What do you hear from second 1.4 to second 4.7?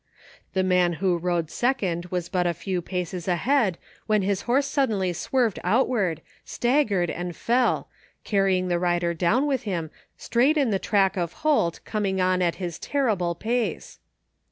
second was but a few paces ahead when his horse